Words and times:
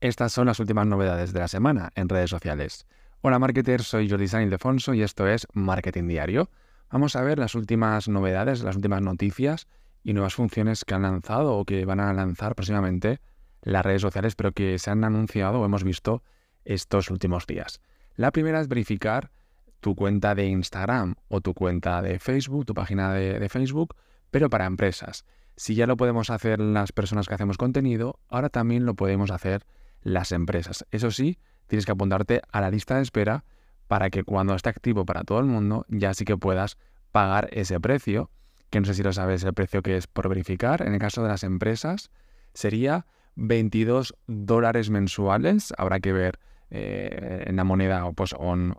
Estas 0.00 0.32
son 0.32 0.46
las 0.46 0.58
últimas 0.58 0.86
novedades 0.86 1.34
de 1.34 1.40
la 1.40 1.48
semana 1.48 1.92
en 1.94 2.08
redes 2.08 2.30
sociales. 2.30 2.86
Hola 3.20 3.38
marketers, 3.38 3.86
soy 3.86 4.08
Jordi 4.08 4.28
San 4.28 4.42
Ildefonso 4.42 4.94
y 4.94 5.02
esto 5.02 5.28
es 5.28 5.46
Marketing 5.52 6.08
Diario. 6.08 6.48
Vamos 6.90 7.16
a 7.16 7.22
ver 7.22 7.38
las 7.38 7.54
últimas 7.54 8.08
novedades, 8.08 8.62
las 8.62 8.76
últimas 8.76 9.02
noticias 9.02 9.68
y 10.02 10.14
nuevas 10.14 10.34
funciones 10.34 10.86
que 10.86 10.94
han 10.94 11.02
lanzado 11.02 11.54
o 11.54 11.66
que 11.66 11.84
van 11.84 12.00
a 12.00 12.14
lanzar 12.14 12.54
próximamente 12.54 13.20
las 13.60 13.84
redes 13.84 14.00
sociales, 14.00 14.36
pero 14.36 14.52
que 14.52 14.78
se 14.78 14.90
han 14.90 15.04
anunciado 15.04 15.60
o 15.60 15.66
hemos 15.66 15.84
visto 15.84 16.22
estos 16.64 17.10
últimos 17.10 17.46
días. 17.46 17.82
La 18.16 18.32
primera 18.32 18.62
es 18.62 18.68
verificar 18.68 19.30
tu 19.80 19.94
cuenta 19.94 20.34
de 20.34 20.46
Instagram 20.46 21.16
o 21.28 21.42
tu 21.42 21.52
cuenta 21.52 22.00
de 22.00 22.18
Facebook, 22.18 22.64
tu 22.64 22.72
página 22.72 23.12
de, 23.12 23.38
de 23.38 23.48
Facebook, 23.50 23.94
pero 24.30 24.48
para 24.48 24.64
empresas. 24.64 25.26
Si 25.56 25.74
ya 25.74 25.86
lo 25.86 25.98
podemos 25.98 26.30
hacer 26.30 26.58
las 26.58 26.90
personas 26.90 27.28
que 27.28 27.34
hacemos 27.34 27.58
contenido, 27.58 28.18
ahora 28.30 28.48
también 28.48 28.86
lo 28.86 28.94
podemos 28.94 29.30
hacer 29.30 29.66
las 30.02 30.32
empresas. 30.32 30.86
Eso 30.90 31.10
sí, 31.10 31.38
tienes 31.66 31.86
que 31.86 31.92
apuntarte 31.92 32.42
a 32.50 32.60
la 32.60 32.70
lista 32.70 32.96
de 32.96 33.02
espera 33.02 33.44
para 33.88 34.10
que 34.10 34.24
cuando 34.24 34.54
esté 34.54 34.68
activo 34.68 35.04
para 35.04 35.24
todo 35.24 35.40
el 35.40 35.46
mundo 35.46 35.84
ya 35.88 36.14
sí 36.14 36.24
que 36.24 36.36
puedas 36.36 36.78
pagar 37.12 37.48
ese 37.52 37.80
precio, 37.80 38.30
que 38.70 38.80
no 38.80 38.86
sé 38.86 38.94
si 38.94 39.02
lo 39.02 39.12
sabes 39.12 39.42
el 39.42 39.52
precio 39.52 39.82
que 39.82 39.96
es 39.96 40.06
por 40.06 40.28
verificar. 40.28 40.82
En 40.82 40.94
el 40.94 41.00
caso 41.00 41.22
de 41.22 41.28
las 41.28 41.42
empresas 41.42 42.10
sería 42.54 43.06
22 43.34 44.14
dólares 44.26 44.90
mensuales. 44.90 45.72
Habrá 45.76 46.00
que 46.00 46.12
ver 46.12 46.38
eh, 46.70 47.44
en 47.46 47.56
la 47.56 47.64
moneda 47.64 48.04
o, 48.06 48.12
pues, 48.12 48.34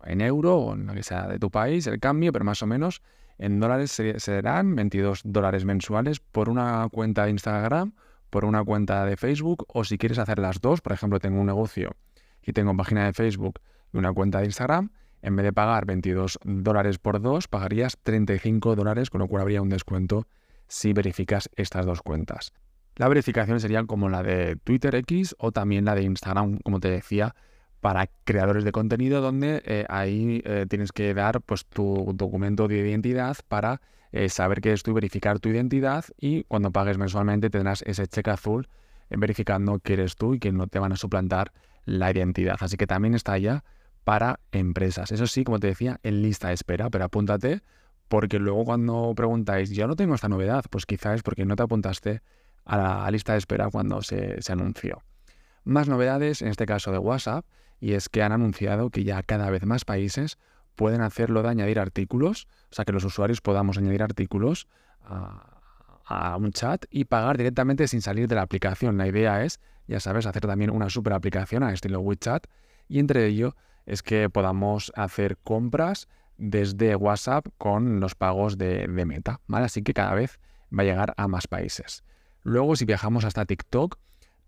en, 0.05 0.21
euro 0.21 0.55
o 0.55 0.73
en 0.73 0.87
lo 0.87 0.93
que 0.93 1.03
sea 1.03 1.27
de 1.27 1.39
tu 1.39 1.51
país 1.51 1.87
el 1.87 1.99
cambio, 1.99 2.31
pero 2.31 2.45
más 2.45 2.63
o 2.63 2.67
menos 2.67 3.01
en 3.37 3.59
dólares 3.59 3.91
serán 4.17 4.75
22 4.75 5.21
dólares 5.25 5.65
mensuales 5.65 6.19
por 6.19 6.47
una 6.47 6.87
cuenta 6.89 7.25
de 7.25 7.31
Instagram 7.31 7.93
por 8.31 8.45
una 8.45 8.63
cuenta 8.63 9.05
de 9.05 9.17
Facebook 9.17 9.65
o 9.67 9.83
si 9.83 9.99
quieres 9.99 10.17
hacer 10.17 10.39
las 10.39 10.59
dos, 10.61 10.81
por 10.81 10.93
ejemplo, 10.93 11.19
tengo 11.19 11.39
un 11.39 11.45
negocio 11.45 11.95
y 12.41 12.53
tengo 12.53 12.75
página 12.75 13.05
de 13.05 13.13
Facebook 13.13 13.59
y 13.93 13.97
una 13.97 14.11
cuenta 14.11 14.39
de 14.39 14.45
Instagram, 14.45 14.89
en 15.21 15.35
vez 15.35 15.43
de 15.43 15.53
pagar 15.53 15.85
22 15.85 16.39
dólares 16.43 16.97
por 16.97 17.21
dos, 17.21 17.47
pagarías 17.47 17.99
35 18.01 18.75
dólares, 18.75 19.11
con 19.11 19.19
lo 19.19 19.27
cual 19.27 19.43
habría 19.43 19.61
un 19.61 19.69
descuento 19.69 20.25
si 20.67 20.93
verificas 20.93 21.49
estas 21.55 21.85
dos 21.85 22.01
cuentas. 22.01 22.53
La 22.95 23.07
verificación 23.07 23.59
sería 23.59 23.83
como 23.83 24.09
la 24.09 24.23
de 24.23 24.55
Twitter 24.55 24.95
X 24.95 25.35
o 25.37 25.51
también 25.51 25.85
la 25.85 25.93
de 25.93 26.03
Instagram, 26.03 26.57
como 26.59 26.79
te 26.79 26.89
decía, 26.89 27.35
para 27.81 28.07
creadores 28.23 28.63
de 28.63 28.71
contenido, 28.71 29.21
donde 29.21 29.63
eh, 29.65 29.85
ahí 29.89 30.41
eh, 30.45 30.67
tienes 30.69 30.91
que 30.91 31.13
dar 31.13 31.41
pues, 31.41 31.65
tu 31.65 32.13
documento 32.15 32.67
de 32.67 32.77
identidad 32.77 33.37
para 33.47 33.81
eh, 34.11 34.29
saber 34.29 34.61
que 34.61 34.71
es 34.71 34.83
tú, 34.83 34.93
verificar 34.93 35.39
tu 35.39 35.49
identidad 35.49 36.05
y 36.17 36.43
cuando 36.43 36.71
pagues 36.71 36.97
mensualmente 36.97 37.49
tendrás 37.49 37.81
ese 37.81 38.07
cheque 38.07 38.29
azul 38.29 38.69
verificando 39.09 39.79
que 39.79 39.93
eres 39.93 40.15
tú 40.15 40.35
y 40.35 40.39
que 40.39 40.53
no 40.53 40.67
te 40.67 40.79
van 40.79 40.93
a 40.93 40.95
suplantar 40.95 41.51
la 41.85 42.11
identidad. 42.11 42.55
Así 42.59 42.77
que 42.77 42.87
también 42.87 43.15
está 43.15 43.37
ya 43.37 43.65
para 44.05 44.39
empresas. 44.51 45.11
Eso 45.11 45.27
sí, 45.27 45.43
como 45.43 45.59
te 45.59 45.67
decía, 45.67 45.99
en 46.03 46.21
lista 46.21 46.49
de 46.49 46.53
espera, 46.53 46.89
pero 46.89 47.05
apúntate 47.05 47.61
porque 48.07 48.39
luego 48.39 48.63
cuando 48.63 49.13
preguntáis, 49.15 49.71
yo 49.71 49.87
no 49.87 49.95
tengo 49.95 50.15
esta 50.15 50.29
novedad, 50.29 50.63
pues 50.69 50.85
quizás 50.85 51.15
es 51.15 51.23
porque 51.23 51.45
no 51.45 51.55
te 51.55 51.63
apuntaste 51.63 52.21
a 52.63 52.77
la 52.77 53.11
lista 53.11 53.33
de 53.33 53.39
espera 53.39 53.69
cuando 53.69 54.01
se 54.01 54.39
anunció. 54.49 55.01
Más 55.63 55.87
novedades, 55.87 56.41
en 56.41 56.49
este 56.49 56.65
caso 56.65 56.91
de 56.91 56.97
WhatsApp, 56.97 57.45
y 57.81 57.93
es 57.93 58.07
que 58.07 58.23
han 58.23 58.31
anunciado 58.31 58.91
que 58.91 59.03
ya 59.03 59.21
cada 59.23 59.49
vez 59.49 59.65
más 59.65 59.83
países 59.83 60.37
pueden 60.75 61.01
hacerlo 61.01 61.41
de 61.41 61.49
añadir 61.49 61.79
artículos, 61.79 62.47
o 62.71 62.75
sea, 62.75 62.85
que 62.85 62.93
los 62.93 63.03
usuarios 63.03 63.41
podamos 63.41 63.77
añadir 63.77 64.03
artículos 64.03 64.67
a, 65.03 65.47
un 66.37 66.51
chat 66.51 66.85
y 66.89 67.05
pagar 67.05 67.37
directamente 67.37 67.87
sin 67.87 68.01
salir 68.01 68.27
de 68.27 68.35
la 68.35 68.41
aplicación. 68.41 68.97
La 68.97 69.07
idea 69.07 69.45
es, 69.45 69.61
ya 69.87 70.01
sabes, 70.01 70.25
hacer 70.25 70.45
también 70.45 70.69
una 70.69 70.89
super 70.89 71.13
aplicación 71.13 71.63
a 71.63 71.71
estilo 71.71 72.01
WeChat 72.01 72.47
y 72.89 72.99
entre 72.99 73.25
ello 73.27 73.55
es 73.85 74.03
que 74.03 74.29
podamos 74.29 74.91
hacer 74.95 75.37
compras 75.37 76.09
desde 76.37 76.97
WhatsApp 76.97 77.47
con 77.57 78.01
los 78.01 78.15
pagos 78.15 78.57
de, 78.57 78.87
Meta. 78.89 79.39
Así 79.47 79.83
que 79.83 79.93
cada 79.93 80.13
vez 80.13 80.39
va 80.77 80.83
a 80.83 80.85
llegar 80.85 81.13
a 81.15 81.29
más 81.29 81.47
países. 81.47 82.03
Luego, 82.43 82.75
si 82.75 82.83
viajamos 82.83 83.23
hasta 83.23 83.45
TikTok, 83.45 83.97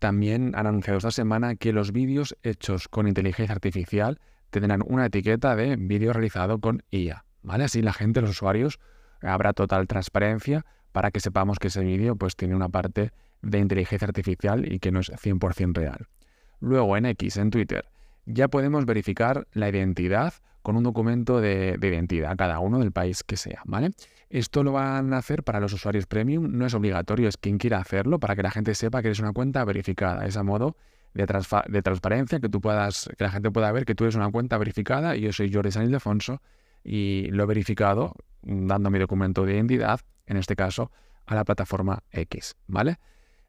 también 0.03 0.51
han 0.55 0.67
anunciado 0.67 0.97
esta 0.97 1.11
semana 1.11 1.55
que 1.55 1.71
los 1.71 1.93
vídeos 1.93 2.35
hechos 2.43 2.89
con 2.89 3.07
inteligencia 3.07 3.55
artificial 3.55 4.19
tendrán 4.49 4.83
una 4.85 5.05
etiqueta 5.05 5.55
de 5.55 5.77
vídeo 5.77 6.11
realizado 6.11 6.59
con 6.59 6.83
IA, 6.91 7.23
¿vale? 7.41 7.63
Así 7.63 7.81
la 7.81 7.93
gente, 7.93 8.19
los 8.19 8.31
usuarios, 8.31 8.81
habrá 9.21 9.53
total 9.53 9.87
transparencia 9.87 10.65
para 10.91 11.09
que 11.09 11.21
sepamos 11.21 11.57
que 11.57 11.69
ese 11.69 11.85
vídeo 11.85 12.17
pues 12.17 12.35
tiene 12.35 12.53
una 12.53 12.67
parte 12.67 13.13
de 13.41 13.59
inteligencia 13.59 14.05
artificial 14.05 14.69
y 14.69 14.79
que 14.79 14.91
no 14.91 14.99
es 14.99 15.09
100% 15.09 15.73
real. 15.73 16.09
Luego 16.59 16.97
en 16.97 17.05
X, 17.05 17.37
en 17.37 17.49
Twitter, 17.49 17.85
ya 18.25 18.47
podemos 18.47 18.85
verificar 18.85 19.47
la 19.53 19.69
identidad 19.69 20.34
con 20.61 20.78
un 20.78 20.84
documento 20.84 21.41
de, 21.41 21.78
de, 21.78 21.88
identidad, 21.88 22.38
cada 22.38 22.59
uno 22.59 22.79
del 22.79 22.91
país 22.91 23.23
que 23.23 23.35
sea, 23.35 23.61
¿vale? 23.66 23.91
Esto 24.29 24.63
lo 24.63 24.72
van 24.72 25.13
a 25.13 25.17
hacer 25.17 25.44
para 25.44 25.59
los 25.59 25.73
usuarios 25.73 26.07
premium, 26.07 26.57
no 26.57 26.66
es 26.66 26.73
obligatorio, 26.73 27.28
es 27.28 27.38
quien 27.38 27.57
quiera 27.57 27.79
hacerlo 27.79 28.19
para 28.19 28.35
que 28.35 28.44
la 28.44 28.50
gente 28.50 28.73
sepa 28.73 29.01
que 29.01 29.09
eres 29.09 29.19
una 29.19 29.33
cuenta 29.33 29.63
verificada. 29.66 30.25
Es 30.25 30.38
a 30.38 30.44
modo 30.44 30.75
de, 31.13 31.25
transparencia, 31.81 32.39
que 32.39 32.50
tú 32.50 32.59
puedas, 32.59 33.09
que 33.17 33.23
la 33.23 33.31
gente 33.31 33.51
pueda 33.51 33.72
ver 33.72 33.85
que 33.85 33.95
tú 33.95 34.06
eres 34.06 34.16
una 34.16 34.31
cuenta 34.31 34.57
verificada 34.57 35.16
y 35.16 35.22
yo 35.22 35.33
soy 35.33 35.53
Jordi 35.53 35.72
San 35.72 35.83
Ildefonso 35.83 36.41
y 36.83 37.28
lo 37.31 37.44
he 37.44 37.45
verificado 37.45 38.16
dando 38.41 38.89
mi 38.89 39.00
documento 39.00 39.45
de 39.45 39.53
identidad, 39.53 40.01
en 40.25 40.38
este 40.38 40.56
caso, 40.56 40.91
a 41.25 41.35
la 41.35 41.45
plataforma 41.45 42.03
X, 42.12 42.56
¿vale? 42.67 42.97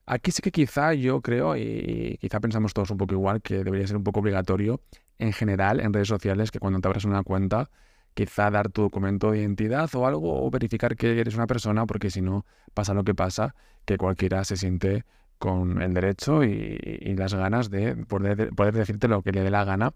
Aquí 0.06 0.30
sí 0.30 0.42
que 0.42 0.50
quizá 0.52 0.92
yo 0.92 1.22
creo, 1.22 1.56
y 1.56 2.18
quizá 2.20 2.40
pensamos 2.40 2.74
todos 2.74 2.90
un 2.90 2.98
poco 2.98 3.14
igual, 3.14 3.40
que 3.40 3.64
debería 3.64 3.86
ser 3.86 3.96
un 3.96 4.04
poco 4.04 4.20
obligatorio 4.20 4.80
en 5.18 5.32
general 5.32 5.80
en 5.80 5.92
redes 5.92 6.08
sociales 6.08 6.50
que 6.50 6.58
cuando 6.58 6.80
te 6.80 6.88
abras 6.88 7.04
una 7.04 7.22
cuenta, 7.22 7.70
quizá 8.14 8.50
dar 8.50 8.70
tu 8.70 8.82
documento 8.82 9.30
de 9.30 9.40
identidad 9.40 9.88
o 9.94 10.06
algo, 10.06 10.44
o 10.44 10.50
verificar 10.50 10.96
que 10.96 11.20
eres 11.20 11.34
una 11.34 11.46
persona, 11.46 11.86
porque 11.86 12.10
si 12.10 12.20
no 12.20 12.44
pasa 12.74 12.94
lo 12.94 13.04
que 13.04 13.14
pasa, 13.14 13.54
que 13.84 13.96
cualquiera 13.96 14.44
se 14.44 14.56
siente 14.56 15.04
con 15.38 15.82
el 15.82 15.94
derecho 15.94 16.44
y, 16.44 17.14
las 17.16 17.34
ganas 17.34 17.70
de 17.70 17.96
poder, 17.96 18.50
decirte 18.72 19.08
lo 19.08 19.22
que 19.22 19.32
le 19.32 19.42
dé 19.42 19.50
la 19.50 19.64
gana. 19.64 19.92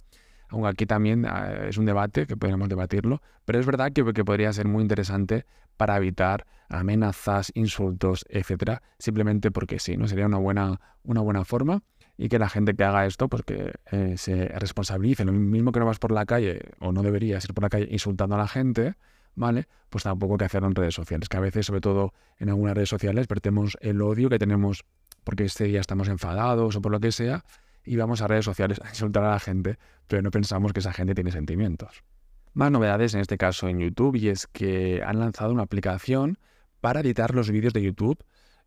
Aunque 0.48 0.68
aquí 0.68 0.86
también 0.86 1.26
ah, 1.26 1.66
es 1.68 1.78
un 1.78 1.84
debate 1.84 2.26
que 2.26 2.36
podríamos 2.36 2.68
debatirlo, 2.68 3.20
pero 3.44 3.58
es 3.58 3.66
verdad 3.66 3.92
que, 3.92 4.04
podría 4.24 4.52
ser 4.52 4.66
muy 4.66 4.82
interesante 4.82 5.44
para 5.76 5.96
evitar 5.96 6.46
amenazas, 6.68 7.52
insultos, 7.54 8.24
etcétera, 8.28 8.82
simplemente 8.98 9.50
porque 9.50 9.78
sí, 9.78 9.96
¿no? 9.96 10.08
Sería 10.08 10.26
una 10.26 10.38
buena, 10.38 10.80
una 11.04 11.20
buena 11.20 11.44
forma 11.44 11.82
y 12.16 12.28
que 12.28 12.38
la 12.38 12.48
gente 12.48 12.74
que 12.74 12.84
haga 12.84 13.06
esto, 13.06 13.28
pues 13.28 13.42
que 13.44 13.74
eh, 13.92 14.14
se 14.16 14.48
responsabilice. 14.48 15.24
Lo 15.24 15.32
mismo 15.32 15.70
que 15.70 15.78
no 15.78 15.86
vas 15.86 15.98
por 15.98 16.10
la 16.10 16.26
calle, 16.26 16.60
o 16.80 16.92
no 16.92 17.02
deberías 17.02 17.44
ir 17.44 17.54
por 17.54 17.62
la 17.62 17.68
calle 17.68 17.86
insultando 17.90 18.34
a 18.34 18.38
la 18.38 18.48
gente, 18.48 18.94
¿vale? 19.36 19.68
Pues 19.88 20.04
tampoco 20.04 20.36
que 20.36 20.44
hacerlo 20.44 20.68
en 20.68 20.74
redes 20.74 20.94
sociales, 20.94 21.28
que 21.28 21.36
a 21.36 21.40
veces, 21.40 21.66
sobre 21.66 21.80
todo 21.80 22.12
en 22.38 22.48
algunas 22.48 22.74
redes 22.74 22.88
sociales, 22.88 23.28
vertemos 23.28 23.78
el 23.80 24.02
odio 24.02 24.28
que 24.28 24.38
tenemos 24.38 24.84
porque 25.24 25.44
este 25.44 25.64
día 25.64 25.80
estamos 25.80 26.08
enfadados 26.08 26.76
o 26.76 26.82
por 26.82 26.90
lo 26.90 27.00
que 27.00 27.12
sea, 27.12 27.44
y 27.88 27.96
vamos 27.96 28.20
a 28.20 28.28
redes 28.28 28.44
sociales 28.44 28.80
a 28.84 28.88
insultar 28.88 29.24
a 29.24 29.30
la 29.30 29.40
gente, 29.40 29.78
pero 30.06 30.22
no 30.22 30.30
pensamos 30.30 30.72
que 30.72 30.80
esa 30.80 30.92
gente 30.92 31.14
tiene 31.14 31.32
sentimientos. 31.32 32.04
Más 32.52 32.70
novedades 32.70 33.14
en 33.14 33.20
este 33.20 33.38
caso 33.38 33.68
en 33.68 33.80
YouTube, 33.80 34.16
y 34.16 34.28
es 34.28 34.46
que 34.46 35.02
han 35.04 35.18
lanzado 35.18 35.52
una 35.52 35.62
aplicación 35.62 36.38
para 36.80 37.00
editar 37.00 37.34
los 37.34 37.50
vídeos 37.50 37.72
de 37.72 37.82
YouTube, 37.82 38.22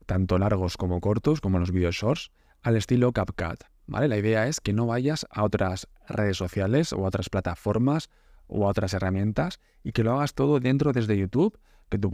tanto 0.05 0.39
largos 0.39 0.75
como 0.75 0.99
cortos, 0.99 1.39
como 1.39 1.59
los 1.59 1.71
vídeos 1.71 1.95
shorts, 1.95 2.31
al 2.63 2.75
estilo 2.75 3.11
CapCut. 3.11 3.63
¿vale? 3.85 4.07
La 4.07 4.17
idea 4.17 4.47
es 4.47 4.59
que 4.59 4.73
no 4.73 4.87
vayas 4.87 5.27
a 5.29 5.43
otras 5.43 5.87
redes 6.07 6.37
sociales 6.37 6.91
o 6.91 7.03
a 7.05 7.07
otras 7.07 7.29
plataformas 7.29 8.09
o 8.47 8.65
a 8.65 8.69
otras 8.69 8.93
herramientas 8.93 9.59
y 9.83 9.91
que 9.91 10.03
lo 10.03 10.13
hagas 10.13 10.33
todo 10.33 10.59
dentro 10.59 10.93
desde 10.93 11.17
YouTube, 11.17 11.57
que 11.89 11.97
tú, 11.97 12.11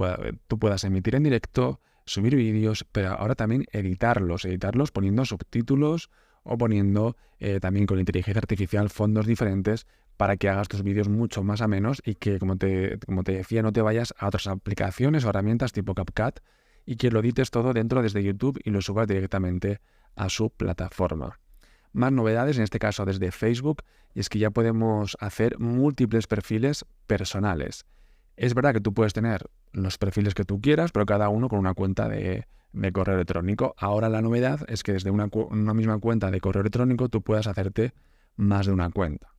tú 0.48 0.60
puedas 0.60 0.84
emitir 0.84 1.16
en 1.16 1.24
directo, 1.24 1.80
subir 2.06 2.36
vídeos, 2.36 2.86
pero 2.92 3.12
ahora 3.12 3.36
también 3.36 3.66
editarlos, 3.72 4.46
editarlos 4.46 4.92
poniendo 4.92 5.26
subtítulos 5.26 6.10
o 6.48 6.58
poniendo 6.58 7.16
eh, 7.40 7.60
también 7.60 7.86
con 7.86 8.00
inteligencia 8.00 8.40
artificial 8.40 8.90
fondos 8.90 9.26
diferentes 9.28 9.86
para 10.18 10.38
que 10.38 10.50
hagas 10.50 10.68
tus 10.68 10.82
vídeos 10.82 11.10
mucho 11.10 11.44
más 11.44 11.62
a 11.62 11.68
menos 11.68 12.02
y 12.04 12.16
que, 12.16 12.40
como 12.40 12.58
te, 12.58 12.98
como 13.06 13.24
te 13.24 13.34
decía, 13.34 13.62
no 13.62 13.72
te 13.72 13.82
vayas 13.82 14.14
a 14.18 14.28
otras 14.28 14.48
aplicaciones 14.48 15.26
o 15.26 15.30
herramientas 15.30 15.72
tipo 15.72 15.94
CapCut 15.94 16.40
y 16.86 16.96
que 16.96 17.12
lo 17.12 17.20
edites 17.20 17.52
todo 17.52 17.74
dentro 17.74 18.02
desde 18.02 18.24
YouTube 18.24 18.60
y 18.64 18.72
lo 18.72 18.82
subas 18.82 19.08
directamente 19.08 19.80
a 20.16 20.30
su 20.30 20.50
plataforma. 20.50 21.40
Más 21.94 22.12
novedades, 22.12 22.58
en 22.58 22.64
este 22.64 22.80
caso 22.80 23.06
desde 23.06 23.32
Facebook, 23.32 23.84
y 24.16 24.22
es 24.22 24.30
que 24.30 24.40
ya 24.40 24.50
podemos 24.50 25.18
hacer 25.20 25.60
múltiples 25.60 26.28
perfiles 26.28 26.86
personales. 27.06 27.86
Es 28.36 28.54
verdad 28.54 28.74
que 28.74 28.82
tú 28.82 28.94
puedes 28.94 29.14
tener 29.14 29.46
los 29.74 29.98
perfiles 29.98 30.34
que 30.34 30.44
tú 30.44 30.62
quieras, 30.62 30.92
pero 30.92 31.06
cada 31.06 31.30
uno 31.30 31.50
con 31.50 31.60
una 31.60 31.74
cuenta 31.74 32.08
de, 32.08 32.48
correo 32.94 33.16
electrónico. 33.16 33.76
Ahora 33.78 34.10
la 34.10 34.22
novedad 34.22 34.62
es 34.68 34.84
que 34.84 34.94
desde 34.94 35.12
una, 35.12 35.28
misma 35.74 36.00
cuenta 36.00 36.32
de 36.32 36.40
correo 36.40 36.62
electrónico 36.62 37.10
tú 37.10 37.22
puedas 37.22 37.48
hacerte 37.48 37.94
más 38.36 38.66
de 38.66 38.74
una 38.74 38.90
cuenta. 38.90 39.34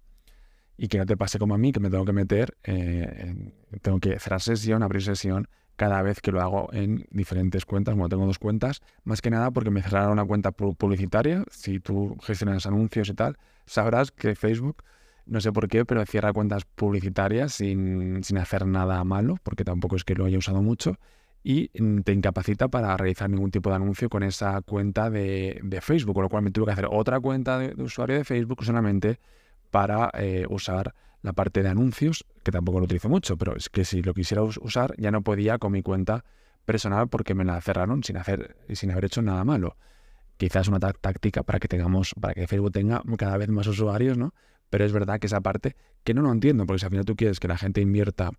Y 0.76 0.88
que 0.88 0.98
no 0.98 1.06
te 1.06 1.16
pase 1.16 1.38
como 1.38 1.54
a 1.54 1.58
mí, 1.58 1.72
que 1.72 1.80
me 1.80 1.90
tengo 1.90 2.04
que 2.04 2.12
meter, 2.12 2.56
eh, 2.62 3.52
tengo 3.82 3.98
que 3.98 4.18
cerrar 4.18 4.40
sesión, 4.40 4.82
abrir 4.82 5.02
sesión, 5.02 5.48
cada 5.74 6.02
vez 6.02 6.20
que 6.20 6.32
lo 6.32 6.40
hago 6.40 6.68
en 6.72 7.06
diferentes 7.10 7.64
cuentas, 7.64 7.94
como 7.94 8.08
tengo 8.08 8.26
dos 8.26 8.38
cuentas, 8.38 8.80
más 9.04 9.22
que 9.22 9.30
nada 9.30 9.50
porque 9.50 9.70
me 9.70 9.82
cerrará 9.82 10.10
una 10.10 10.24
cuenta 10.24 10.50
publicitaria. 10.52 11.44
Si 11.50 11.78
tú 11.80 12.16
gestionas 12.20 12.66
anuncios 12.66 13.08
y 13.08 13.14
tal, 13.14 13.38
sabrás 13.64 14.10
que 14.10 14.34
Facebook, 14.34 14.82
no 15.26 15.40
sé 15.40 15.52
por 15.52 15.68
qué, 15.68 15.84
pero 15.84 16.04
cierra 16.04 16.32
cuentas 16.32 16.64
publicitarias 16.64 17.54
sin, 17.54 18.24
sin 18.24 18.38
hacer 18.38 18.66
nada 18.66 19.02
malo, 19.04 19.36
porque 19.42 19.64
tampoco 19.64 19.94
es 19.94 20.04
que 20.04 20.14
lo 20.14 20.24
haya 20.24 20.38
usado 20.38 20.62
mucho 20.62 20.98
y 21.42 21.70
mm, 21.78 22.00
te 22.00 22.12
incapacita 22.12 22.68
para 22.68 22.96
realizar 22.96 23.30
ningún 23.30 23.50
tipo 23.50 23.70
de 23.70 23.76
anuncio 23.76 24.08
con 24.08 24.22
esa 24.22 24.60
cuenta 24.62 25.10
de, 25.10 25.60
Facebook, 25.82 26.14
con 26.14 26.24
lo 26.24 26.28
cual 26.28 26.42
me 26.42 26.50
tuve 26.50 26.66
que 26.66 26.72
hacer 26.72 26.88
otra 26.90 27.20
cuenta 27.20 27.58
de, 27.58 27.80
usuario 27.82 28.16
de 28.16 28.24
Facebook 28.24 28.64
solamente 28.64 29.18
para 29.70 30.10
eh, 30.14 30.46
usar 30.48 30.94
la 31.22 31.32
parte 31.32 31.62
de 31.62 31.68
anuncios, 31.68 32.24
que 32.42 32.52
tampoco 32.52 32.78
lo 32.78 32.84
utilizo 32.84 33.08
mucho, 33.08 33.36
pero 33.36 33.56
es 33.56 33.68
que 33.68 33.84
si 33.84 34.02
lo 34.02 34.14
quisiera 34.14 34.42
usar 34.42 34.94
ya 34.98 35.10
no 35.10 35.22
podía 35.22 35.58
con 35.58 35.72
mi 35.72 35.82
cuenta 35.82 36.24
personal 36.64 37.08
porque 37.08 37.34
me 37.34 37.44
la 37.44 37.60
cerraron 37.60 38.04
sin 38.04 38.16
hacer 38.18 38.56
sin 38.74 38.90
haber 38.90 39.06
hecho 39.06 39.22
nada 39.22 39.44
malo. 39.44 39.76
Quizás 40.36 40.68
una 40.68 40.78
táctica 40.78 41.42
para 41.42 41.58
que 41.58 41.66
tengamos, 41.66 42.14
para 42.20 42.34
que 42.34 42.46
Facebook 42.46 42.72
tenga 42.72 43.02
cada 43.16 43.36
vez 43.36 43.48
más 43.48 43.66
usuarios, 43.66 44.16
¿no? 44.16 44.32
Pero 44.70 44.84
es 44.84 44.92
verdad 44.92 45.18
que 45.18 45.26
esa 45.26 45.40
parte 45.40 45.74
que 46.04 46.14
no 46.14 46.22
lo 46.22 46.30
entiendo, 46.30 46.66
porque 46.66 46.78
si 46.78 46.86
al 46.86 46.90
final 46.90 47.04
tú 47.04 47.16
quieres 47.16 47.40
que 47.40 47.48
la 47.48 47.56
gente 47.56 47.80
invierta 47.80 48.30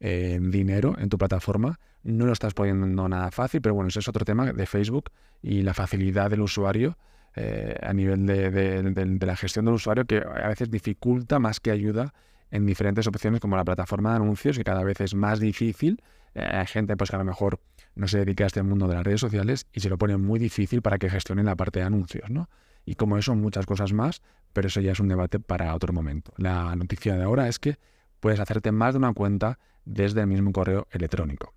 eh, 0.00 0.38
dinero 0.40 0.96
en 0.98 1.08
tu 1.08 1.18
plataforma, 1.18 1.78
no 2.02 2.26
lo 2.26 2.32
estás 2.32 2.54
poniendo 2.54 3.08
nada 3.08 3.30
fácil, 3.30 3.60
pero 3.60 3.74
bueno, 3.74 3.88
ese 3.88 4.00
es 4.00 4.08
otro 4.08 4.24
tema 4.24 4.52
de 4.52 4.66
Facebook 4.66 5.10
y 5.42 5.62
la 5.62 5.74
facilidad 5.74 6.30
del 6.30 6.40
usuario 6.40 6.96
eh, 7.38 7.78
a 7.82 7.92
nivel 7.92 8.24
de, 8.24 9.16
la 9.20 9.36
gestión 9.36 9.66
del 9.66 9.74
usuario 9.74 10.06
que 10.06 10.18
a 10.18 10.48
veces 10.48 10.70
dificulta 10.70 11.38
más 11.38 11.60
que 11.60 11.70
ayuda 11.70 12.14
en 12.50 12.64
diferentes 12.64 13.06
opciones 13.06 13.40
como 13.40 13.56
la 13.56 13.64
plataforma 13.64 14.10
de 14.10 14.16
anuncios, 14.16 14.56
que 14.56 14.64
cada 14.64 14.82
vez 14.82 15.00
es 15.02 15.14
más 15.14 15.38
difícil. 15.38 16.02
Eh, 16.34 16.40
hay 16.40 16.66
gente 16.66 16.96
pues, 16.96 17.10
que 17.10 17.16
a 17.16 17.18
lo 17.18 17.26
mejor 17.26 17.60
no 17.94 18.08
se 18.08 18.18
dedica 18.18 18.44
a 18.44 18.46
este 18.46 18.62
mundo 18.62 18.88
de 18.88 18.94
las 18.94 19.04
redes 19.04 19.20
sociales 19.20 19.66
y 19.72 19.80
se 19.80 19.90
lo 19.90 19.98
pone 19.98 20.16
muy 20.16 20.38
difícil 20.38 20.80
para 20.80 20.96
que 20.96 21.10
gestionen 21.10 21.44
la 21.44 21.56
parte 21.56 21.80
de 21.80 21.84
anuncios, 21.84 22.30
¿no? 22.30 22.48
Y 22.86 22.94
como 22.94 23.18
eso, 23.18 23.34
muchas 23.34 23.66
cosas 23.66 23.92
más, 23.92 24.22
pero 24.54 24.68
eso 24.68 24.80
ya 24.80 24.92
es 24.92 25.00
un 25.00 25.08
debate 25.08 25.38
para 25.38 25.74
otro 25.74 25.92
momento. 25.92 26.32
La 26.38 26.74
noticia 26.76 27.16
de 27.16 27.24
ahora 27.24 27.48
es 27.48 27.58
que 27.58 27.78
puedes 28.20 28.40
hacerte 28.40 28.72
más 28.72 28.94
de 28.94 28.98
una 28.98 29.12
cuenta 29.12 29.58
desde 29.86 30.20
el 30.20 30.26
mismo 30.26 30.52
correo 30.52 30.86
electrónico. 30.90 31.54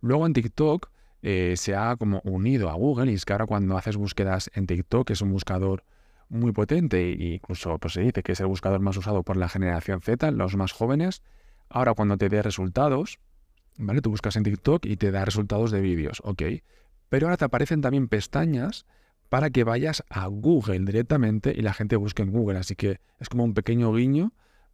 Luego 0.00 0.26
en 0.26 0.32
TikTok 0.32 0.88
eh, 1.22 1.54
se 1.56 1.74
ha 1.74 1.96
como 1.96 2.20
unido 2.24 2.70
a 2.70 2.74
Google 2.74 3.10
y 3.12 3.14
es 3.14 3.24
que 3.24 3.32
ahora 3.32 3.46
cuando 3.46 3.76
haces 3.76 3.96
búsquedas 3.96 4.50
en 4.54 4.66
TikTok, 4.66 5.10
es 5.10 5.20
un 5.20 5.32
buscador 5.32 5.84
muy 6.28 6.52
potente 6.52 7.12
e 7.12 7.34
incluso 7.34 7.78
pues, 7.78 7.94
se 7.94 8.00
dice 8.00 8.22
que 8.22 8.32
es 8.32 8.40
el 8.40 8.46
buscador 8.46 8.80
más 8.80 8.96
usado 8.96 9.22
por 9.22 9.36
la 9.36 9.48
generación 9.48 10.00
Z, 10.00 10.30
los 10.30 10.56
más 10.56 10.72
jóvenes, 10.72 11.22
ahora 11.68 11.94
cuando 11.94 12.16
te 12.16 12.28
dé 12.28 12.42
resultados, 12.42 13.18
¿vale? 13.76 14.00
Tú 14.00 14.10
buscas 14.10 14.36
en 14.36 14.42
TikTok 14.42 14.86
y 14.86 14.96
te 14.96 15.10
da 15.10 15.24
resultados 15.24 15.70
de 15.70 15.80
vídeos, 15.80 16.20
ok. 16.24 16.42
Pero 17.08 17.26
ahora 17.26 17.36
te 17.36 17.44
aparecen 17.44 17.80
también 17.80 18.08
pestañas 18.08 18.86
para 19.28 19.50
que 19.50 19.64
vayas 19.64 20.04
a 20.10 20.26
Google 20.26 20.80
directamente 20.80 21.52
y 21.56 21.62
la 21.62 21.72
gente 21.72 21.96
busque 21.96 22.22
en 22.22 22.32
Google. 22.32 22.58
Así 22.58 22.76
que 22.76 23.00
es 23.18 23.28
como 23.28 23.44
un 23.44 23.54
pequeño 23.54 23.92
guiño 23.92 24.32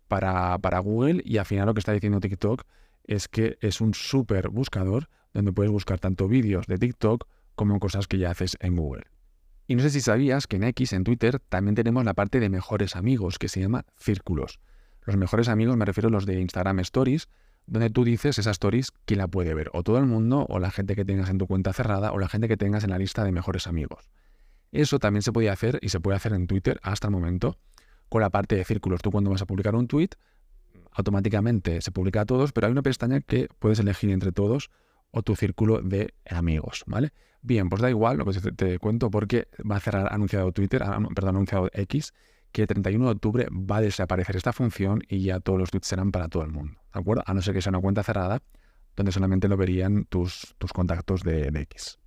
para, 0.09 0.59
para 0.59 0.81
Google 0.81 1.23
y 1.25 1.39
al 1.39 1.47
final 1.47 1.67
lo 1.67 1.75
que 1.75 1.81
está 1.81 1.93
diciendo 1.93 2.21
TikTok 2.21 2.65
es 3.11 3.27
que 3.27 3.59
es 3.61 3.81
un 3.81 3.93
súper 3.93 4.51
buscador 4.51 5.09
donde 5.35 5.53
puedes 5.53 5.73
buscar 5.73 5.99
tanto 5.99 6.29
vídeos 6.29 6.69
de 6.69 6.79
TikTok 6.79 7.27
como 7.57 7.81
cosas 7.81 8.07
que 8.07 8.19
ya 8.19 8.31
haces 8.31 8.57
en 8.61 8.77
Google. 8.77 9.03
Y 9.67 9.75
no 9.75 9.83
sé 9.83 9.91
si 9.91 10.01
sabías 10.01 10.47
que 10.47 10.57
en 10.57 10.65
X, 10.65 10.93
en 10.93 11.03
Twitter, 11.03 11.41
también 11.49 11.75
tenemos 11.75 12.05
la 12.05 12.15
parte 12.15 12.39
de 12.39 12.49
mejores 12.49 12.95
amigos, 12.95 13.39
que 13.39 13.49
se 13.49 13.61
llama 13.61 13.85
círculos. 13.97 14.61
Los 15.03 15.17
mejores 15.17 15.49
amigos 15.49 15.77
me 15.77 15.85
refiero 15.85 16.09
a 16.09 16.13
los 16.13 16.25
de 16.25 16.41
Instagram 16.41 16.79
Stories, 16.81 17.29
donde 17.67 17.91
tú 17.91 18.05
dices 18.05 18.39
esas 18.39 18.53
stories 18.53 18.93
quién 19.07 19.19
la 19.19 19.27
puede 19.27 19.55
ver, 19.55 19.71
o 19.73 19.83
todo 19.83 19.99
el 19.99 20.07
mundo, 20.07 20.47
o 20.49 20.61
la 20.61 20.71
gente 20.71 20.95
que 20.95 21.05
tengas 21.05 21.31
en 21.31 21.39
tu 21.39 21.49
cuenta 21.49 21.73
cerrada, 21.73 22.13
o 22.13 22.19
la 22.19 22.29
gente 22.29 22.47
que 22.47 22.57
tengas 22.57 22.85
en 22.85 22.91
la 22.91 22.99
lista 22.99 23.25
de 23.25 23.33
mejores 23.33 23.67
amigos. 23.67 24.09
Eso 24.71 25.01
también 25.01 25.23
se 25.23 25.33
podía 25.33 25.53
hacer 25.53 25.81
y 25.83 25.89
se 25.89 25.99
puede 25.99 26.17
hacer 26.17 26.33
en 26.33 26.47
Twitter 26.47 26.79
hasta 26.85 27.09
el 27.09 27.13
momento 27.13 27.59
con 28.09 28.21
la 28.21 28.31
parte 28.31 28.55
de 28.55 28.65
círculos. 28.65 29.03
Tú 29.03 29.11
cuando 29.11 29.31
vas 29.31 29.43
a 29.43 29.47
publicar 29.47 29.75
un 29.75 29.89
tweet, 29.89 30.11
automáticamente 30.93 31.81
se 31.81 31.93
publica 31.93 32.23
a 32.23 32.27
todos, 32.27 32.53
pero 32.53 32.67
hay 32.67 32.73
una 32.73 32.83
pestaña 32.83 33.21
que 33.21 33.49
puedes 33.59 33.79
elegir 33.79 34.11
entre 34.11 34.33
todos 34.33 34.71
o 35.11 35.23
tu 35.23 35.37
círculo 35.37 35.83
de 35.83 36.15
amigos, 36.29 36.85
¿vale? 36.87 37.13
Bien, 37.43 37.69
pues 37.69 37.81
da 37.81 37.91
igual 37.91 38.19
lo 38.19 38.27
que 38.27 38.39
te, 38.53 38.79
cuento 38.79 39.11
porque 39.11 39.49
va 39.69 39.77
a 39.77 39.81
cerrar 39.81 40.13
anunciado 40.13 40.53
Twitter, 40.53 40.83
ah, 40.83 40.99
perdón, 41.15 41.37
anunciado 41.37 41.71
X, 41.73 42.13
que 42.53 42.63
el 42.63 42.69
31 42.69 43.05
de 43.07 43.11
octubre 43.13 43.47
va 43.51 43.79
a 43.79 43.81
desaparecer 43.81 44.37
esta 44.37 44.53
función 44.53 45.03
y 45.09 45.23
ya 45.23 45.41
todos 45.41 45.59
los 45.59 45.71
tweets 45.71 45.87
serán 45.87 46.11
para 46.11 46.29
todo 46.29 46.43
el 46.43 46.51
mundo, 46.51 46.81
¿de 46.93 47.01
acuerdo? 47.01 47.23
A 47.27 47.35
no 47.35 47.43
ser 47.43 47.55
que 47.55 47.63
sea 47.63 47.71
una 47.71 47.81
cuenta 47.81 48.03
cerrada 48.03 48.43
donde 48.97 49.13
solamente 49.13 49.49
lo 49.49 49.57
verían 49.57 50.05
tus, 50.05 50.55
tus 50.59 50.73
contactos 50.73 51.23
de, 51.23 51.49
X. 51.49 51.99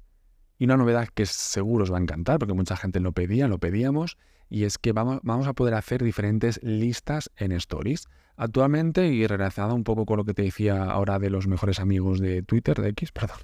Y 0.60 0.66
una 0.66 0.78
novedad 0.78 1.08
que 1.08 1.26
seguro 1.26 1.84
os 1.84 1.92
va 1.92 1.98
a 1.98 2.02
encantar 2.02 2.40
porque 2.40 2.54
mucha 2.54 2.76
gente 2.76 3.00
lo 3.00 3.14
pedía, 3.14 3.48
lo 3.48 3.58
pedíamos, 3.58 4.18
y 4.54 4.66
es 4.66 4.78
que 4.78 4.92
vamos, 4.92 5.20
vamos 5.24 5.48
a 5.48 5.54
poder 5.54 5.74
hacer 5.74 6.04
diferentes 6.04 6.62
listas 6.62 7.32
en 7.38 7.52
Stories. 7.54 8.08
Actualmente, 8.38 9.08
y 9.08 9.26
relacionado 9.26 9.74
un 9.74 9.84
poco 9.84 10.06
con 10.06 10.18
lo 10.18 10.26
que 10.26 10.36
te 10.36 10.44
decía 10.44 10.84
ahora 10.84 11.18
de 11.18 11.32
los 11.32 11.48
mejores 11.48 11.80
amigos 11.80 12.20
de 12.20 12.44
Twitter, 12.44 12.80
de 12.80 12.90
X, 12.90 13.12
perdón, 13.12 13.40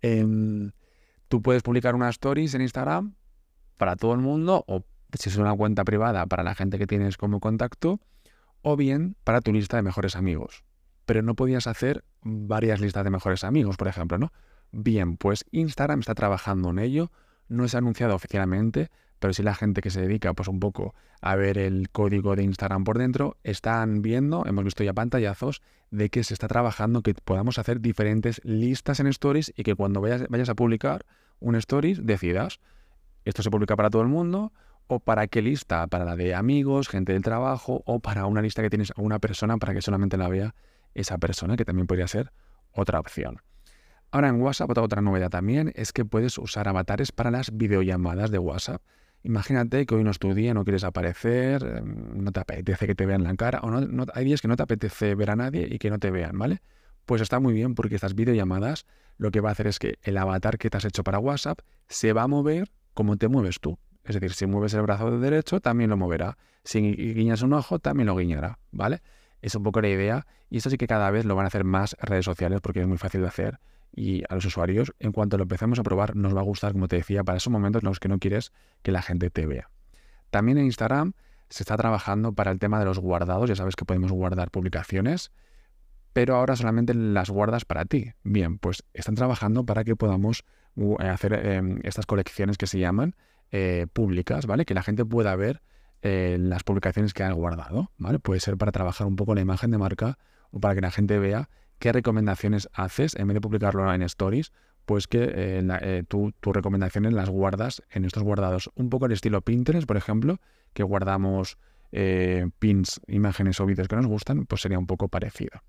em, 0.00 0.70
tú 1.26 1.42
puedes 1.42 1.64
publicar 1.64 1.96
una 1.96 2.08
stories 2.08 2.54
en 2.54 2.60
Instagram 2.60 3.16
para 3.78 3.96
todo 3.96 4.12
el 4.12 4.20
mundo, 4.20 4.64
o 4.68 4.84
si 5.18 5.28
es 5.28 5.36
una 5.38 5.56
cuenta 5.56 5.82
privada 5.82 6.24
para 6.26 6.44
la 6.44 6.54
gente 6.54 6.78
que 6.78 6.86
tienes 6.86 7.16
como 7.16 7.40
contacto, 7.40 7.98
o 8.62 8.76
bien 8.76 9.16
para 9.24 9.40
tu 9.40 9.52
lista 9.52 9.76
de 9.76 9.82
mejores 9.82 10.14
amigos. 10.14 10.62
Pero 11.04 11.22
no 11.22 11.34
podías 11.34 11.66
hacer 11.66 12.04
varias 12.22 12.80
listas 12.80 13.02
de 13.02 13.10
mejores 13.10 13.42
amigos, 13.42 13.76
por 13.76 13.88
ejemplo, 13.88 14.18
¿no? 14.18 14.32
Bien, 14.70 15.16
pues 15.16 15.46
Instagram 15.50 15.98
está 15.98 16.14
trabajando 16.14 16.70
en 16.70 16.78
ello, 16.78 17.10
no 17.48 17.64
ha 17.64 17.76
anunciado 17.76 18.14
oficialmente, 18.14 18.90
pero 19.18 19.32
si 19.32 19.42
la 19.42 19.54
gente 19.54 19.80
que 19.80 19.90
se 19.90 20.00
dedica 20.00 20.34
pues 20.34 20.48
un 20.48 20.60
poco 20.60 20.94
a 21.20 21.36
ver 21.36 21.56
el 21.56 21.88
código 21.90 22.36
de 22.36 22.42
Instagram 22.42 22.84
por 22.84 22.98
dentro, 22.98 23.36
están 23.42 24.02
viendo, 24.02 24.44
hemos 24.46 24.64
visto 24.64 24.84
ya 24.84 24.92
pantallazos 24.92 25.62
de 25.90 26.10
que 26.10 26.24
se 26.24 26.34
está 26.34 26.48
trabajando, 26.48 27.02
que 27.02 27.14
podamos 27.14 27.58
hacer 27.58 27.80
diferentes 27.80 28.40
listas 28.44 29.00
en 29.00 29.06
stories 29.06 29.52
y 29.56 29.62
que 29.62 29.74
cuando 29.74 30.00
vayas, 30.00 30.26
vayas 30.28 30.48
a 30.48 30.54
publicar 30.54 31.06
un 31.40 31.54
stories 31.56 32.04
decidas, 32.04 32.60
esto 33.24 33.42
se 33.42 33.50
publica 33.50 33.76
para 33.76 33.90
todo 33.90 34.02
el 34.02 34.08
mundo 34.08 34.52
o 34.86 35.00
para 35.00 35.26
qué 35.26 35.40
lista, 35.40 35.86
para 35.86 36.04
la 36.04 36.16
de 36.16 36.34
amigos, 36.34 36.88
gente 36.88 37.12
del 37.12 37.22
trabajo 37.22 37.82
o 37.86 38.00
para 38.00 38.26
una 38.26 38.42
lista 38.42 38.62
que 38.62 38.70
tienes 38.70 38.92
a 38.96 39.00
una 39.00 39.18
persona 39.18 39.56
para 39.56 39.72
que 39.72 39.80
solamente 39.80 40.16
la 40.16 40.28
vea 40.28 40.54
esa 40.94 41.18
persona, 41.18 41.56
que 41.56 41.64
también 41.64 41.86
podría 41.86 42.06
ser 42.06 42.32
otra 42.72 43.00
opción. 43.00 43.40
Ahora 44.14 44.28
en 44.28 44.40
WhatsApp, 44.40 44.70
otra 44.78 45.02
novedad 45.02 45.28
también 45.28 45.72
es 45.74 45.92
que 45.92 46.04
puedes 46.04 46.38
usar 46.38 46.68
avatares 46.68 47.10
para 47.10 47.32
las 47.32 47.50
videollamadas 47.56 48.30
de 48.30 48.38
WhatsApp. 48.38 48.80
Imagínate 49.24 49.86
que 49.86 49.96
hoy 49.96 50.04
no 50.04 50.12
es 50.12 50.20
tu 50.20 50.34
día, 50.34 50.54
no 50.54 50.62
quieres 50.62 50.84
aparecer, 50.84 51.64
em, 51.64 52.22
no 52.22 52.30
te 52.30 52.38
apetece 52.38 52.86
que 52.86 52.94
te 52.94 53.06
vean 53.06 53.24
la 53.24 53.34
cara, 53.34 53.58
o 53.64 53.70
no, 53.72 54.06
hay 54.14 54.24
días 54.24 54.40
que 54.40 54.46
no 54.46 54.54
te 54.54 54.62
apetece 54.62 55.16
ver 55.16 55.32
a 55.32 55.34
nadie 55.34 55.66
y 55.68 55.80
que 55.80 55.90
no 55.90 55.98
te 55.98 56.12
vean, 56.12 56.38
¿vale? 56.38 56.62
Pues 57.06 57.22
está 57.22 57.40
muy 57.40 57.54
bien 57.54 57.74
porque 57.74 57.96
estas 57.96 58.14
videollamadas 58.14 58.86
lo 59.18 59.32
que 59.32 59.40
va 59.40 59.48
a 59.48 59.52
hacer 59.52 59.66
es 59.66 59.80
que 59.80 59.98
el 60.04 60.16
avatar 60.16 60.58
que 60.58 60.70
te 60.70 60.76
has 60.76 60.84
hecho 60.84 61.02
para 61.02 61.18
WhatsApp 61.18 61.58
se 61.88 62.12
va 62.12 62.22
a 62.22 62.28
mover 62.28 62.70
como 62.92 63.16
te 63.16 63.26
mueves 63.26 63.58
tú. 63.58 63.80
Es 64.04 64.14
decir, 64.14 64.32
si 64.34 64.46
mueves 64.46 64.74
el 64.74 64.82
brazo 64.82 65.10
de 65.10 65.18
derecho, 65.18 65.58
también 65.58 65.90
lo 65.90 65.96
moverá. 65.96 66.38
Si 66.62 66.78
guiñas 66.80 67.42
un 67.42 67.52
ojo, 67.52 67.80
también 67.80 68.06
lo 68.06 68.14
guiñará, 68.14 68.60
¿vale? 68.70 69.02
Es 69.42 69.56
un 69.56 69.64
poco 69.64 69.80
la 69.80 69.88
idea. 69.88 70.24
Y 70.50 70.58
esto 70.58 70.70
sí 70.70 70.76
que 70.76 70.86
cada 70.86 71.10
vez 71.10 71.24
lo 71.24 71.34
van 71.34 71.46
a 71.46 71.48
hacer 71.48 71.64
más 71.64 71.96
redes 72.00 72.24
sociales 72.24 72.60
porque 72.60 72.80
es 72.80 72.86
muy 72.86 72.98
fácil 72.98 73.20
de 73.20 73.26
hacer 73.26 73.58
y 73.94 74.22
a 74.28 74.34
los 74.34 74.44
usuarios, 74.44 74.92
en 74.98 75.12
cuanto 75.12 75.36
lo 75.36 75.44
empecemos 75.44 75.78
a 75.78 75.82
probar, 75.82 76.16
nos 76.16 76.34
va 76.34 76.40
a 76.40 76.44
gustar, 76.44 76.72
como 76.72 76.88
te 76.88 76.96
decía, 76.96 77.22
para 77.24 77.38
esos 77.38 77.52
momentos 77.52 77.82
en 77.82 77.88
los 77.88 78.00
que 78.00 78.08
no 78.08 78.18
quieres 78.18 78.52
que 78.82 78.92
la 78.92 79.02
gente 79.02 79.30
te 79.30 79.46
vea. 79.46 79.70
También 80.30 80.58
en 80.58 80.64
Instagram 80.64 81.12
se 81.48 81.62
está 81.62 81.76
trabajando 81.76 82.32
para 82.32 82.50
el 82.50 82.58
tema 82.58 82.78
de 82.78 82.84
los 82.84 82.98
guardados, 82.98 83.48
ya 83.48 83.56
sabes 83.56 83.76
que 83.76 83.84
podemos 83.84 84.10
guardar 84.10 84.50
publicaciones, 84.50 85.30
pero 86.12 86.36
ahora 86.36 86.56
solamente 86.56 86.94
las 86.94 87.30
guardas 87.30 87.64
para 87.64 87.84
ti. 87.84 88.12
Bien, 88.22 88.58
pues 88.58 88.84
están 88.94 89.14
trabajando 89.14 89.64
para 89.64 89.84
que 89.84 89.96
podamos 89.96 90.44
uh, 90.76 90.96
hacer 91.00 91.32
em, 91.34 91.80
estas 91.82 92.06
colecciones 92.06 92.56
que 92.56 92.66
se 92.66 92.78
llaman 92.78 93.14
eh, 93.50 93.86
públicas, 93.92 94.46
¿vale? 94.46 94.64
Que 94.64 94.74
la 94.74 94.82
gente 94.82 95.04
pueda 95.04 95.36
ver 95.36 95.62
eh, 96.02 96.36
las 96.40 96.64
publicaciones 96.64 97.14
que 97.14 97.22
han 97.22 97.34
guardado, 97.34 97.90
¿vale? 97.98 98.18
Puede 98.18 98.40
ser 98.40 98.56
para 98.56 98.72
trabajar 98.72 99.06
un 99.06 99.16
poco 99.16 99.34
la 99.34 99.40
imagen 99.40 99.70
de 99.70 99.78
marca 99.78 100.18
o 100.50 100.60
para 100.60 100.74
que 100.74 100.80
la 100.80 100.90
gente 100.90 101.18
vea 101.18 101.48
qué 101.78 101.92
recomendaciones 101.92 102.68
haces 102.72 103.14
en 103.16 103.28
vez 103.28 103.34
de 103.34 103.40
publicarlo 103.40 103.92
en 103.92 104.02
stories, 104.02 104.52
pues 104.86 105.06
que 105.06 105.22
eh, 105.22 105.62
eh, 105.80 106.04
tus 106.08 106.32
recomendaciones 106.42 107.12
las 107.12 107.30
guardas 107.30 107.82
en 107.90 108.04
estos 108.04 108.22
guardados. 108.22 108.70
Un 108.74 108.90
poco 108.90 109.06
al 109.06 109.12
estilo 109.12 109.40
Pinterest, 109.40 109.86
por 109.86 109.96
ejemplo, 109.96 110.40
que 110.72 110.82
guardamos 110.82 111.58
eh, 111.92 112.48
pins, 112.58 113.00
imágenes 113.06 113.60
o 113.60 113.66
vídeos 113.66 113.88
que 113.88 113.96
nos 113.96 114.06
gustan, 114.06 114.46
pues 114.46 114.60
sería 114.60 114.78
un 114.78 114.86
poco 114.86 115.08
parecido. 115.08 115.62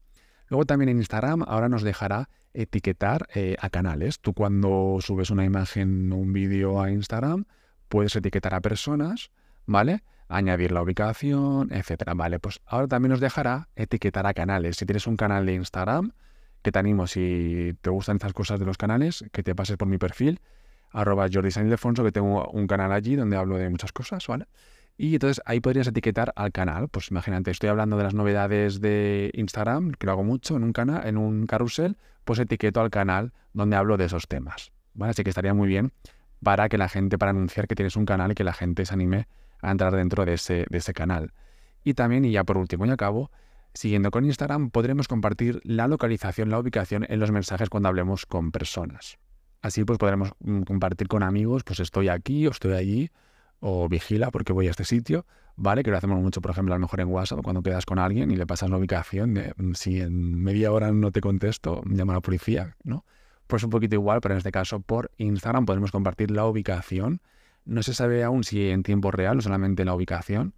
Luego 0.47 0.65
también 0.65 0.89
en 0.89 0.97
Instagram 0.97 1.43
ahora 1.47 1.69
nos 1.69 1.81
dejará 1.81 2.29
etiquetar 2.53 3.27
a 3.59 3.69
canales. 3.69 4.19
Tú 4.19 4.33
cuando 4.33 4.97
subes 5.01 5.31
una 5.31 5.43
imagen 5.43 6.11
o 6.13 6.17
un 6.17 6.33
vídeo 6.33 6.81
a 6.81 6.91
Instagram, 6.91 7.45
puedes 7.89 8.15
etiquetar 8.15 8.53
a 8.53 8.61
personas, 8.61 9.31
¿vale? 9.65 10.03
Añadir 10.27 10.71
la 10.71 10.81
ubicación, 10.81 11.71
etcétera. 11.71 12.13
Vale, 12.13 12.39
pues 12.39 12.61
ahora 12.65 12.87
también 12.87 13.11
nos 13.11 13.19
dejará 13.19 13.69
etiquetar 13.75 14.25
a 14.27 14.33
canales. 14.33 14.77
Si 14.77 14.85
tienes 14.85 15.07
un 15.07 15.17
canal 15.17 15.45
de 15.45 15.53
Instagram, 15.53 16.11
que 16.61 16.71
te 16.71 16.79
animo 16.79 17.07
si 17.07 17.77
te 17.81 17.89
gustan 17.89 18.17
estas 18.17 18.33
cosas 18.33 18.59
de 18.59 18.65
los 18.65 18.77
canales, 18.77 19.23
que 19.31 19.43
te 19.43 19.53
pases 19.53 19.77
por 19.77 19.87
mi 19.87 19.97
perfil, 19.97 20.39
arroba 20.91 21.27
que 21.29 22.11
tengo 22.11 22.49
un 22.49 22.67
canal 22.67 22.91
allí 22.91 23.15
donde 23.15 23.37
hablo 23.37 23.57
de 23.57 23.69
muchas 23.69 23.91
cosas, 23.91 24.25
¿vale? 24.27 24.45
Y 24.97 25.13
entonces 25.13 25.41
ahí 25.45 25.59
podrías 25.59 25.87
etiquetar 25.87 26.31
al 26.35 26.51
canal. 26.51 26.87
Pues 26.87 27.11
imagínate, 27.11 27.51
estoy 27.51 27.69
hablando 27.69 27.97
de 27.97 28.03
las 28.03 28.13
novedades 28.13 28.79
de 28.79 29.29
Instagram, 29.33 29.91
que 29.91 30.05
lo 30.05 30.13
hago 30.13 30.23
mucho 30.23 30.55
en 30.55 30.63
un 30.63 30.71
canal, 30.71 31.05
en 31.05 31.17
un 31.17 31.45
carrusel, 31.47 31.97
pues 32.23 32.39
etiqueto 32.39 32.79
al 32.79 32.89
canal 32.89 33.33
donde 33.53 33.75
hablo 33.75 33.97
de 33.97 34.05
esos 34.05 34.27
temas. 34.27 34.71
¿Vale? 34.93 35.11
Así 35.11 35.23
que 35.23 35.29
estaría 35.29 35.53
muy 35.53 35.67
bien 35.67 35.91
para 36.41 36.69
que 36.69 36.77
la 36.77 36.87
gente, 36.87 37.17
para 37.17 37.31
anunciar 37.31 37.67
que 37.67 37.75
tienes 37.75 37.95
un 37.97 38.05
canal 38.05 38.31
y 38.31 38.35
que 38.35 38.43
la 38.43 38.53
gente 38.53 38.85
se 38.85 38.93
anime 38.93 39.27
a 39.61 39.71
entrar 39.71 39.95
dentro 39.95 40.25
de 40.25 40.33
ese, 40.33 40.65
de 40.69 40.77
ese 40.77 40.93
canal. 40.93 41.33
Y 41.83 41.93
también, 41.93 42.25
y 42.25 42.31
ya 42.31 42.43
por 42.43 42.57
último 42.57 42.85
y 42.85 42.89
acabo, 42.89 43.31
siguiendo 43.73 44.11
con 44.11 44.25
Instagram, 44.25 44.71
podremos 44.71 45.07
compartir 45.07 45.61
la 45.63 45.87
localización, 45.87 46.49
la 46.49 46.59
ubicación 46.59 47.05
en 47.09 47.19
los 47.19 47.31
mensajes 47.31 47.69
cuando 47.69 47.89
hablemos 47.89 48.25
con 48.25 48.51
personas. 48.51 49.17
Así 49.61 49.83
pues 49.83 49.97
podremos 49.97 50.31
mm, 50.39 50.61
compartir 50.61 51.07
con 51.07 51.23
amigos, 51.23 51.63
pues 51.63 51.79
estoy 51.79 52.09
aquí 52.09 52.47
o 52.47 52.51
estoy 52.51 52.73
allí, 52.73 53.11
o 53.59 53.89
vigila 53.89 54.31
porque 54.31 54.53
voy 54.53 54.67
a 54.67 54.71
este 54.71 54.85
sitio, 54.85 55.25
¿vale? 55.55 55.83
Que 55.83 55.91
lo 55.91 55.97
hacemos 55.97 56.19
mucho, 56.19 56.41
por 56.41 56.51
ejemplo, 56.51 56.73
a 56.73 56.77
lo 56.77 56.81
mejor 56.81 56.99
en 56.99 57.07
WhatsApp, 57.07 57.41
cuando 57.43 57.63
quedas 57.63 57.85
con 57.85 57.99
alguien 57.99 58.31
y 58.31 58.35
le 58.35 58.45
pasas 58.45 58.69
la 58.69 58.77
ubicación 58.77 59.33
mm, 59.33 59.73
si 59.73 60.01
en 60.01 60.35
media 60.35 60.71
hora 60.71 60.91
no 60.91 61.11
te 61.11 61.21
contesto, 61.21 61.81
llama 61.85 62.13
a 62.13 62.17
la 62.17 62.21
policía, 62.21 62.75
¿no? 62.83 63.05
Pues 63.47 63.63
un 63.63 63.69
poquito 63.69 63.95
igual, 63.95 64.21
pero 64.21 64.33
en 64.33 64.37
este 64.37 64.51
caso 64.51 64.79
por 64.79 65.11
Instagram 65.17 65.65
podemos 65.65 65.91
compartir 65.91 66.31
la 66.31 66.45
ubicación. 66.45 67.21
No 67.65 67.83
se 67.83 67.93
sabe 67.93 68.23
aún 68.23 68.43
si 68.43 68.69
en 68.69 68.83
tiempo 68.83 69.11
real 69.11 69.39
o 69.39 69.41
solamente 69.41 69.85
la 69.85 69.95
ubicación, 69.95 70.53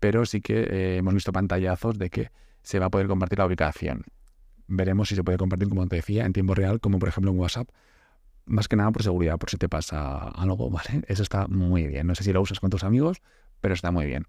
pero 0.00 0.24
sí 0.24 0.40
que 0.40 0.60
eh, 0.60 0.96
hemos 0.98 1.14
visto 1.14 1.32
pantallazos 1.32 1.98
de 1.98 2.10
que 2.10 2.30
se 2.62 2.78
va 2.78 2.86
a 2.86 2.90
poder 2.90 3.08
compartir 3.08 3.38
la 3.38 3.46
ubicación. 3.46 4.04
Veremos 4.66 5.08
si 5.08 5.16
se 5.16 5.24
puede 5.24 5.36
compartir, 5.36 5.68
como 5.68 5.86
te 5.86 5.96
decía, 5.96 6.24
en 6.24 6.32
tiempo 6.32 6.54
real, 6.54 6.80
como 6.80 6.98
por 6.98 7.08
ejemplo 7.08 7.30
en 7.30 7.38
WhatsApp. 7.38 7.68
Más 8.46 8.68
que 8.68 8.76
nada 8.76 8.90
por 8.92 9.02
seguridad, 9.02 9.38
por 9.38 9.50
si 9.50 9.56
te 9.56 9.68
pasa 9.68 10.28
algo, 10.28 10.70
¿vale? 10.70 11.02
Eso 11.08 11.22
está 11.22 11.46
muy 11.48 11.86
bien. 11.86 12.06
No 12.06 12.14
sé 12.14 12.24
si 12.24 12.32
lo 12.32 12.40
usas 12.40 12.60
con 12.60 12.70
tus 12.70 12.84
amigos, 12.84 13.20
pero 13.60 13.74
está 13.74 13.90
muy 13.90 14.06
bien. 14.06 14.26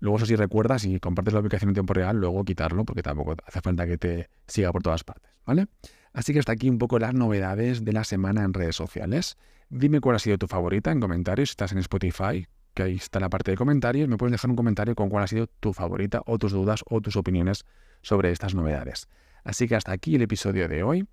Luego, 0.00 0.18
eso 0.18 0.26
sí, 0.26 0.36
recuerda, 0.36 0.78
si 0.78 1.00
compartes 1.00 1.32
la 1.32 1.40
ubicación 1.40 1.70
en 1.70 1.74
tiempo 1.74 1.94
real, 1.94 2.16
luego 2.16 2.44
quitarlo, 2.44 2.84
porque 2.84 3.02
tampoco 3.02 3.36
hace 3.46 3.60
falta 3.60 3.86
que 3.86 3.96
te 3.96 4.28
siga 4.46 4.72
por 4.72 4.82
todas 4.82 5.04
partes, 5.04 5.32
¿vale? 5.46 5.68
Así 6.14 6.32
que 6.32 6.38
hasta 6.38 6.52
aquí 6.52 6.70
un 6.70 6.78
poco 6.78 6.98
las 6.98 7.12
novedades 7.12 7.84
de 7.84 7.92
la 7.92 8.04
semana 8.04 8.44
en 8.44 8.54
redes 8.54 8.76
sociales. 8.76 9.36
Dime 9.68 10.00
cuál 10.00 10.16
ha 10.16 10.20
sido 10.20 10.38
tu 10.38 10.46
favorita 10.46 10.92
en 10.92 11.00
comentarios. 11.00 11.50
Si 11.50 11.52
estás 11.52 11.72
en 11.72 11.78
Spotify, 11.78 12.46
que 12.72 12.84
ahí 12.84 12.94
está 12.94 13.20
la 13.20 13.28
parte 13.28 13.50
de 13.50 13.56
comentarios, 13.56 14.08
me 14.08 14.16
puedes 14.16 14.32
dejar 14.32 14.48
un 14.48 14.56
comentario 14.56 14.94
con 14.94 15.08
cuál 15.10 15.24
ha 15.24 15.26
sido 15.26 15.48
tu 15.48 15.72
favorita 15.72 16.22
o 16.26 16.38
tus 16.38 16.52
dudas 16.52 16.84
o 16.88 17.00
tus 17.00 17.16
opiniones 17.16 17.64
sobre 18.00 18.30
estas 18.30 18.54
novedades. 18.54 19.08
Así 19.42 19.66
que 19.66 19.74
hasta 19.74 19.92
aquí 19.92 20.14
el 20.14 20.22
episodio 20.22 20.68
de 20.68 20.82
hoy. 20.84 21.06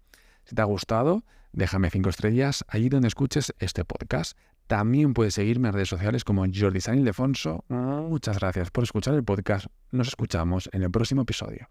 Si 0.45 0.55
te 0.55 0.61
ha 0.61 0.65
gustado, 0.65 1.23
déjame 1.51 1.89
5 1.89 2.09
estrellas 2.09 2.63
allí 2.67 2.89
donde 2.89 3.07
escuches 3.07 3.53
este 3.59 3.83
podcast. 3.83 4.37
También 4.67 5.13
puedes 5.13 5.33
seguirme 5.33 5.69
en 5.69 5.73
redes 5.73 5.89
sociales 5.89 6.23
como 6.23 6.45
Jordi 6.53 6.79
San 6.79 6.99
Ildefonso. 6.99 7.65
Muchas 7.69 8.39
gracias 8.39 8.69
por 8.69 8.83
escuchar 8.83 9.15
el 9.15 9.23
podcast. 9.23 9.65
Nos 9.91 10.07
escuchamos 10.09 10.69
en 10.71 10.83
el 10.83 10.91
próximo 10.91 11.23
episodio. 11.23 11.69